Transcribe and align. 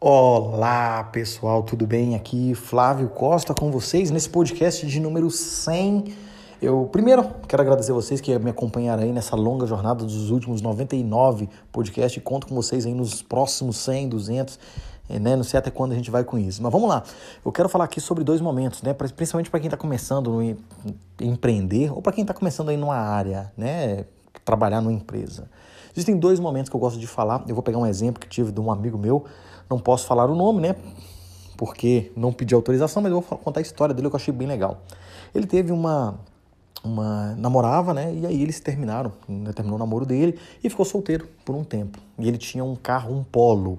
Olá 0.00 1.04
pessoal, 1.12 1.62
tudo 1.62 1.86
bem? 1.86 2.14
Aqui 2.14 2.54
Flávio 2.54 3.08
Costa 3.08 3.52
com 3.52 3.70
vocês 3.70 4.10
nesse 4.10 4.28
podcast 4.28 4.86
de 4.86 5.00
número 5.00 5.30
100. 5.30 6.04
Eu 6.60 6.88
primeiro 6.90 7.24
quero 7.46 7.62
agradecer 7.62 7.92
vocês 7.92 8.20
que 8.20 8.36
me 8.38 8.50
acompanharam 8.50 9.04
aí 9.04 9.12
nessa 9.12 9.36
longa 9.36 9.64
jornada 9.64 10.04
dos 10.04 10.30
últimos 10.30 10.60
99 10.60 11.48
podcasts. 11.70 12.20
Conto 12.22 12.48
com 12.48 12.54
vocês 12.54 12.84
aí 12.84 12.92
nos 12.92 13.22
próximos 13.22 13.76
100, 13.76 14.08
200, 14.08 14.58
eh, 15.08 15.18
né? 15.20 15.36
Não 15.36 15.44
sei 15.44 15.58
até 15.58 15.70
quando 15.70 15.92
a 15.92 15.94
gente 15.94 16.10
vai 16.10 16.24
com 16.24 16.36
isso. 16.36 16.60
Mas 16.60 16.72
vamos 16.72 16.88
lá. 16.88 17.04
Eu 17.44 17.52
quero 17.52 17.68
falar 17.68 17.84
aqui 17.84 18.00
sobre 18.00 18.24
dois 18.24 18.40
momentos, 18.40 18.82
né? 18.82 18.92
Principalmente 18.92 19.50
para 19.50 19.60
quem 19.60 19.68
está 19.68 19.76
começando 19.76 20.32
no 20.32 20.56
empreender 21.20 21.92
ou 21.92 22.02
para 22.02 22.12
quem 22.12 22.22
está 22.22 22.34
começando 22.34 22.70
aí 22.70 22.76
numa 22.76 22.96
área, 22.96 23.52
né? 23.56 24.04
Trabalhar 24.44 24.80
numa 24.80 24.92
empresa. 24.92 25.48
Existem 25.92 26.16
dois 26.16 26.40
momentos 26.40 26.68
que 26.68 26.74
eu 26.74 26.80
gosto 26.80 26.98
de 26.98 27.06
falar. 27.06 27.44
Eu 27.46 27.54
vou 27.54 27.62
pegar 27.62 27.78
um 27.78 27.86
exemplo 27.86 28.20
que 28.20 28.28
tive 28.28 28.50
de 28.50 28.60
um 28.60 28.70
amigo 28.70 28.98
meu 28.98 29.24
não 29.68 29.78
posso 29.78 30.06
falar 30.06 30.30
o 30.30 30.34
nome, 30.34 30.60
né? 30.62 30.74
Porque 31.56 32.10
não 32.16 32.32
pedi 32.32 32.54
autorização, 32.54 33.02
mas 33.02 33.12
eu 33.12 33.20
vou 33.20 33.38
contar 33.38 33.60
a 33.60 33.62
história 33.62 33.94
dele 33.94 34.08
que 34.08 34.14
eu 34.14 34.18
achei 34.18 34.32
bem 34.32 34.48
legal. 34.48 34.80
Ele 35.34 35.46
teve 35.46 35.72
uma 35.72 36.18
uma 36.82 37.34
namorava, 37.36 37.92
né? 37.92 38.14
E 38.14 38.24
aí 38.26 38.42
eles 38.42 38.58
terminaram, 38.60 39.12
terminou 39.54 39.76
o 39.76 39.78
namoro 39.78 40.06
dele 40.06 40.38
e 40.62 40.70
ficou 40.70 40.84
solteiro 40.84 41.26
por 41.44 41.54
um 41.54 41.64
tempo. 41.64 41.98
E 42.18 42.28
ele 42.28 42.38
tinha 42.38 42.64
um 42.64 42.76
carro, 42.76 43.14
um 43.14 43.24
Polo. 43.24 43.78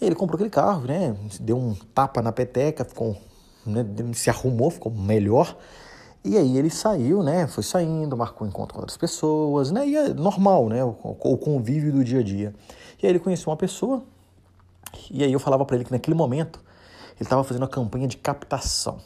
E 0.00 0.04
ele 0.04 0.14
comprou 0.14 0.36
aquele 0.36 0.50
carro, 0.50 0.86
né? 0.86 1.16
Deu 1.40 1.58
um 1.58 1.74
tapa 1.74 2.22
na 2.22 2.30
peteca, 2.30 2.84
ficou 2.84 3.16
né, 3.66 3.84
se 4.14 4.30
arrumou, 4.30 4.70
ficou 4.70 4.92
melhor. 4.92 5.56
E 6.24 6.36
aí 6.36 6.58
ele 6.58 6.70
saiu, 6.70 7.22
né? 7.22 7.46
Foi 7.46 7.62
saindo, 7.62 8.16
marcou 8.16 8.46
encontro 8.46 8.74
com 8.74 8.80
outras 8.80 8.96
pessoas, 8.96 9.70
né? 9.70 9.86
E 9.86 9.96
é 9.96 10.08
normal, 10.12 10.68
né? 10.68 10.84
O, 10.84 10.96
o 11.02 11.36
convívio 11.38 11.92
do 11.92 12.04
dia 12.04 12.20
a 12.20 12.22
dia. 12.22 12.54
E 13.02 13.06
aí 13.06 13.12
ele 13.12 13.18
conheceu 13.18 13.50
uma 13.50 13.56
pessoa, 13.56 14.02
e 15.10 15.22
aí 15.22 15.32
eu 15.32 15.38
falava 15.38 15.64
para 15.64 15.76
ele 15.76 15.84
que 15.84 15.92
naquele 15.92 16.16
momento 16.16 16.60
ele 17.16 17.22
estava 17.22 17.42
fazendo 17.44 17.62
uma 17.62 17.68
campanha 17.68 18.06
de 18.08 18.16
captação. 18.16 18.98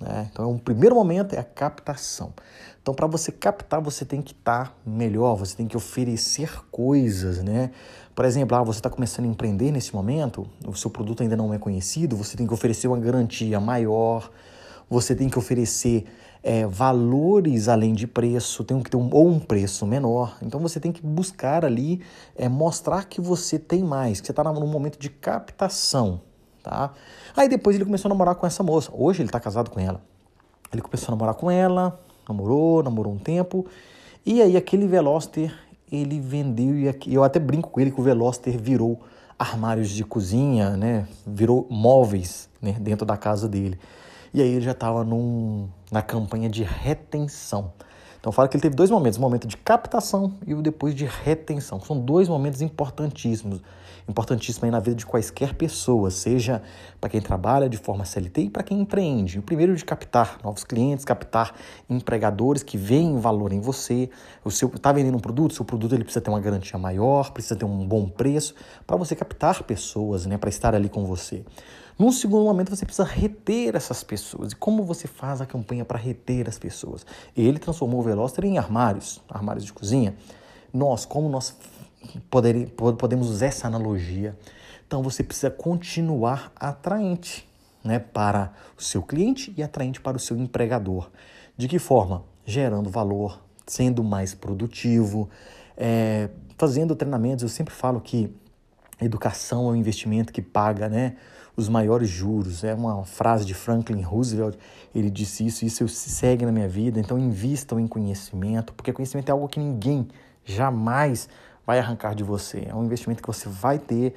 Né? 0.00 0.28
Então, 0.30 0.54
é 0.54 0.58
primeiro 0.58 0.94
momento 0.94 1.34
é 1.34 1.38
a 1.38 1.44
captação. 1.44 2.32
Então, 2.80 2.94
para 2.94 3.06
você 3.06 3.32
captar, 3.32 3.80
você 3.80 4.04
tem 4.04 4.22
que 4.22 4.32
estar 4.32 4.68
tá 4.68 4.74
melhor, 4.84 5.34
você 5.36 5.56
tem 5.56 5.66
que 5.66 5.76
oferecer 5.76 6.50
coisas, 6.70 7.42
né? 7.42 7.70
Por 8.14 8.24
exemplo, 8.24 8.56
ah, 8.56 8.62
você 8.62 8.78
está 8.78 8.88
começando 8.88 9.24
a 9.24 9.28
empreender 9.28 9.72
nesse 9.72 9.94
momento, 9.94 10.46
o 10.64 10.74
seu 10.74 10.90
produto 10.90 11.22
ainda 11.22 11.36
não 11.36 11.52
é 11.52 11.58
conhecido, 11.58 12.16
você 12.16 12.36
tem 12.36 12.46
que 12.46 12.54
oferecer 12.54 12.86
uma 12.88 12.98
garantia 12.98 13.58
maior, 13.58 14.30
você 14.88 15.14
tem 15.14 15.28
que 15.28 15.38
oferecer 15.38 16.04
é, 16.42 16.66
valores 16.66 17.68
além 17.68 17.92
de 17.92 18.06
preço, 18.06 18.62
tem 18.62 18.80
que 18.80 18.90
ter 18.90 18.96
um, 18.96 19.08
ou 19.12 19.28
um 19.28 19.40
preço 19.40 19.84
menor. 19.84 20.36
Então 20.40 20.60
você 20.60 20.78
tem 20.78 20.92
que 20.92 21.02
buscar 21.02 21.64
ali 21.64 22.00
é, 22.36 22.48
mostrar 22.48 23.04
que 23.04 23.20
você 23.20 23.58
tem 23.58 23.82
mais, 23.82 24.20
que 24.20 24.26
você 24.26 24.32
está 24.32 24.44
num 24.44 24.66
momento 24.66 24.98
de 24.98 25.10
captação. 25.10 26.20
Tá? 26.62 26.92
Aí 27.36 27.48
depois 27.48 27.76
ele 27.76 27.84
começou 27.84 28.08
a 28.08 28.10
namorar 28.10 28.34
com 28.36 28.46
essa 28.46 28.62
moça. 28.62 28.90
Hoje 28.94 29.22
ele 29.22 29.28
está 29.28 29.40
casado 29.40 29.70
com 29.70 29.80
ela. 29.80 30.00
Ele 30.72 30.82
começou 30.82 31.08
a 31.08 31.16
namorar 31.16 31.34
com 31.34 31.50
ela, 31.50 31.98
namorou, 32.28 32.82
namorou 32.82 33.12
um 33.12 33.18
tempo. 33.18 33.66
E 34.24 34.40
aí 34.40 34.56
aquele 34.56 34.86
Veloster 34.86 35.52
ele 35.90 36.20
vendeu 36.20 36.76
e 36.76 37.14
eu 37.14 37.22
até 37.22 37.38
brinco 37.38 37.70
com 37.70 37.80
ele 37.80 37.90
que 37.90 38.00
o 38.00 38.02
Veloster 38.02 38.56
virou 38.58 39.00
armários 39.38 39.90
de 39.90 40.04
cozinha, 40.04 40.76
né? 40.76 41.06
Virou 41.26 41.66
móveis 41.70 42.48
né? 42.60 42.72
dentro 42.80 43.06
da 43.06 43.16
casa 43.16 43.48
dele. 43.48 43.78
E 44.36 44.42
aí 44.42 44.50
ele 44.50 44.60
já 44.60 44.72
estava 44.72 45.02
na 45.90 46.02
campanha 46.02 46.50
de 46.50 46.62
retenção. 46.62 47.72
Então 48.20 48.30
fala 48.30 48.46
que 48.46 48.54
ele 48.54 48.60
teve 48.60 48.76
dois 48.76 48.90
momentos, 48.90 49.16
o 49.16 49.20
momento 49.22 49.48
de 49.48 49.56
captação 49.56 50.34
e 50.46 50.52
o 50.52 50.60
depois 50.60 50.94
de 50.94 51.06
retenção. 51.06 51.80
São 51.80 51.98
dois 51.98 52.28
momentos 52.28 52.60
importantíssimos 52.60 53.62
importantíssimo 54.08 54.64
aí 54.64 54.70
na 54.70 54.78
vida 54.78 54.96
de 54.96 55.04
quaisquer 55.04 55.54
pessoas, 55.54 56.14
seja 56.14 56.62
para 57.00 57.10
quem 57.10 57.20
trabalha 57.20 57.68
de 57.68 57.76
forma 57.76 58.04
CLT 58.04 58.42
e 58.42 58.50
para 58.50 58.62
quem 58.62 58.80
empreende. 58.80 59.38
O 59.38 59.42
primeiro 59.42 59.74
de 59.74 59.84
captar 59.84 60.38
novos 60.44 60.64
clientes, 60.64 61.04
captar 61.04 61.54
empregadores 61.90 62.62
que 62.62 62.76
veem 62.76 63.18
valor 63.18 63.52
em 63.52 63.60
você. 63.60 64.08
O 64.44 64.50
seu 64.50 64.68
está 64.68 64.92
vendendo 64.92 65.16
um 65.16 65.20
produto, 65.20 65.54
seu 65.54 65.64
produto 65.64 65.94
ele 65.94 66.04
precisa 66.04 66.20
ter 66.20 66.30
uma 66.30 66.40
garantia 66.40 66.78
maior, 66.78 67.32
precisa 67.32 67.56
ter 67.56 67.64
um 67.64 67.86
bom 67.86 68.08
preço 68.08 68.54
para 68.86 68.96
você 68.96 69.16
captar 69.16 69.62
pessoas, 69.64 70.26
né, 70.26 70.38
para 70.38 70.48
estar 70.48 70.74
ali 70.74 70.88
com 70.88 71.04
você. 71.04 71.44
Num 71.98 72.12
segundo 72.12 72.44
momento, 72.44 72.74
você 72.74 72.84
precisa 72.84 73.08
reter 73.08 73.74
essas 73.74 74.04
pessoas. 74.04 74.52
E 74.52 74.56
como 74.56 74.84
você 74.84 75.08
faz 75.08 75.40
a 75.40 75.46
campanha 75.46 75.84
para 75.84 75.98
reter 75.98 76.46
as 76.46 76.58
pessoas? 76.58 77.06
Ele 77.34 77.58
transformou 77.58 78.00
o 78.00 78.02
Veloster 78.02 78.44
em 78.44 78.58
armários, 78.58 79.22
armários 79.28 79.64
de 79.64 79.72
cozinha. 79.72 80.14
Nós, 80.72 81.06
como 81.06 81.28
nós 81.28 81.56
poder, 82.28 82.68
podemos 82.98 83.30
usar 83.30 83.46
essa 83.46 83.66
analogia. 83.66 84.36
Então 84.86 85.02
você 85.02 85.24
precisa 85.24 85.50
continuar 85.50 86.52
atraente 86.54 87.48
né, 87.82 87.98
para 87.98 88.52
o 88.78 88.82
seu 88.82 89.02
cliente 89.02 89.54
e 89.56 89.62
atraente 89.62 90.00
para 90.00 90.18
o 90.18 90.20
seu 90.20 90.36
empregador. 90.36 91.10
De 91.56 91.66
que 91.66 91.78
forma? 91.78 92.24
Gerando 92.44 92.90
valor, 92.90 93.40
sendo 93.66 94.04
mais 94.04 94.34
produtivo, 94.34 95.30
é, 95.76 96.28
fazendo 96.58 96.94
treinamentos. 96.94 97.42
Eu 97.42 97.48
sempre 97.48 97.74
falo 97.74 98.00
que 98.00 98.32
educação 99.04 99.68
é 99.68 99.72
um 99.72 99.76
investimento 99.76 100.32
que 100.32 100.40
paga 100.40 100.88
né, 100.88 101.16
os 101.56 101.68
maiores 101.68 102.08
juros. 102.08 102.64
É 102.64 102.74
uma 102.74 103.04
frase 103.04 103.44
de 103.44 103.54
Franklin 103.54 104.02
Roosevelt. 104.02 104.56
Ele 104.94 105.10
disse 105.10 105.46
isso, 105.46 105.64
isso 105.64 105.86
segue 105.88 106.46
na 106.46 106.52
minha 106.52 106.68
vida. 106.68 106.98
Então 106.98 107.18
invistam 107.18 107.78
em 107.78 107.86
conhecimento, 107.86 108.72
porque 108.72 108.92
conhecimento 108.92 109.28
é 109.28 109.32
algo 109.32 109.48
que 109.48 109.60
ninguém 109.60 110.08
jamais 110.44 111.28
vai 111.66 111.78
arrancar 111.78 112.14
de 112.14 112.22
você. 112.22 112.66
É 112.68 112.74
um 112.74 112.84
investimento 112.84 113.20
que 113.20 113.26
você 113.26 113.48
vai 113.48 113.78
ter 113.78 114.14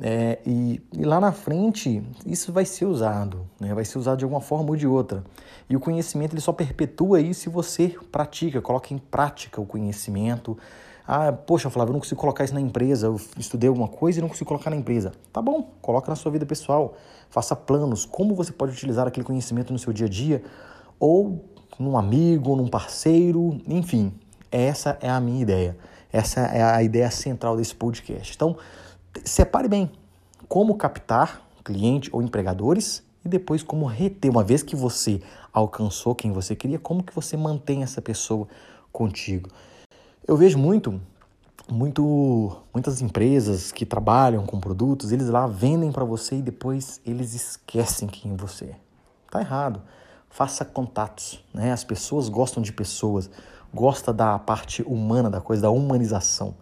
é, 0.00 0.40
e, 0.44 0.82
e, 0.92 1.04
lá 1.04 1.20
na 1.20 1.30
frente 1.30 2.02
isso 2.26 2.52
vai 2.52 2.64
ser 2.64 2.84
usado, 2.84 3.46
né? 3.60 3.72
vai 3.72 3.84
ser 3.84 3.98
usado 3.98 4.18
de 4.18 4.24
alguma 4.24 4.40
forma 4.40 4.70
ou 4.70 4.76
de 4.76 4.86
outra. 4.86 5.22
E 5.70 5.76
o 5.76 5.80
conhecimento 5.80 6.34
ele 6.34 6.40
só 6.40 6.52
perpetua 6.52 7.20
isso 7.20 7.42
se 7.42 7.48
você 7.48 7.96
pratica, 8.10 8.60
coloca 8.60 8.92
em 8.92 8.98
prática 8.98 9.60
o 9.60 9.66
conhecimento. 9.66 10.58
Ah, 11.06 11.32
poxa, 11.32 11.70
Flávio, 11.70 11.90
eu 11.90 11.94
não 11.94 12.00
consigo 12.00 12.20
colocar 12.20 12.44
isso 12.44 12.54
na 12.54 12.60
empresa. 12.60 13.06
Eu 13.06 13.20
estudei 13.38 13.68
alguma 13.68 13.88
coisa 13.88 14.18
e 14.18 14.22
não 14.22 14.28
consigo 14.28 14.48
colocar 14.48 14.70
na 14.70 14.76
empresa. 14.76 15.12
Tá 15.32 15.40
bom, 15.40 15.70
coloca 15.80 16.10
na 16.10 16.16
sua 16.16 16.32
vida 16.32 16.44
pessoal. 16.44 16.94
Faça 17.30 17.54
planos, 17.54 18.04
como 18.04 18.34
você 18.34 18.52
pode 18.52 18.72
utilizar 18.72 19.06
aquele 19.06 19.24
conhecimento 19.24 19.72
no 19.72 19.78
seu 19.78 19.92
dia 19.92 20.06
a 20.06 20.08
dia, 20.08 20.42
ou 20.98 21.44
num 21.78 21.96
amigo, 21.96 22.56
num 22.56 22.68
parceiro, 22.68 23.60
enfim. 23.66 24.12
Essa 24.50 24.98
é 25.00 25.08
a 25.08 25.20
minha 25.20 25.42
ideia. 25.42 25.76
Essa 26.12 26.40
é 26.40 26.62
a 26.62 26.82
ideia 26.82 27.10
central 27.10 27.56
desse 27.56 27.74
podcast. 27.74 28.34
Então, 28.34 28.56
separe 29.24 29.68
bem 29.68 29.90
como 30.48 30.76
captar 30.76 31.42
cliente 31.64 32.10
ou 32.12 32.22
empregadores 32.22 33.02
e 33.24 33.28
depois 33.28 33.62
como 33.62 33.86
reter. 33.86 34.30
Uma 34.30 34.44
vez 34.44 34.62
que 34.62 34.76
você 34.76 35.20
alcançou 35.52 36.14
quem 36.14 36.32
você 36.32 36.54
queria, 36.54 36.78
como 36.78 37.02
que 37.02 37.14
você 37.14 37.36
mantém 37.36 37.82
essa 37.82 38.02
pessoa 38.02 38.46
contigo. 38.92 39.50
Eu 40.26 40.36
vejo 40.36 40.58
muito, 40.58 41.00
muito, 41.70 42.56
muitas 42.72 43.00
empresas 43.00 43.72
que 43.72 43.86
trabalham 43.86 44.44
com 44.46 44.60
produtos, 44.60 45.12
eles 45.12 45.28
lá 45.28 45.46
vendem 45.46 45.92
para 45.92 46.04
você 46.04 46.36
e 46.36 46.42
depois 46.42 47.00
eles 47.04 47.34
esquecem 47.34 48.08
quem 48.08 48.36
você 48.36 48.66
é. 48.66 48.76
Tá 49.30 49.40
errado. 49.40 49.82
Faça 50.28 50.64
contatos, 50.64 51.44
né? 51.52 51.72
As 51.72 51.84
pessoas 51.84 52.28
gostam 52.28 52.62
de 52.62 52.72
pessoas 52.72 53.30
gosta 53.74 54.12
da 54.12 54.38
parte 54.38 54.82
humana 54.82 55.28
da 55.28 55.40
coisa, 55.40 55.62
da 55.62 55.70
humanização. 55.70 56.54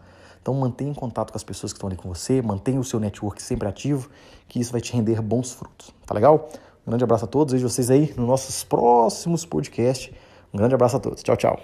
Então 0.42 0.53
mantenha 0.54 0.92
contato 0.92 1.30
com 1.30 1.38
as 1.38 1.44
pessoas 1.44 1.72
que 1.72 1.76
estão 1.76 1.88
ali 1.88 1.97
com 1.97 2.12
você, 2.12 2.43
mantenha 2.43 2.81
o 2.81 2.84
seu 2.84 2.99
network 2.99 3.40
sempre 3.40 3.69
ativo, 3.69 4.11
que 4.49 4.58
isso 4.58 4.72
vai 4.72 4.81
te 4.81 4.93
render 4.93 5.22
bons 5.22 5.52
frutos. 5.52 5.94
Tá 6.05 6.12
legal? 6.12 6.49
Um 6.84 6.90
grande 6.90 7.05
abraço 7.05 7.25
a 7.25 7.28
todos, 7.28 7.52
vejo 7.52 7.69
vocês 7.69 7.88
aí 7.90 8.12
nos 8.17 8.26
nossos 8.26 8.64
próximos 8.64 9.46
podcasts. 9.46 10.12
Um 10.52 10.58
grande 10.58 10.75
abraço 10.75 10.96
a 10.96 11.00
todos. 11.00 11.22
Tchau, 11.22 11.37
tchau. 11.37 11.61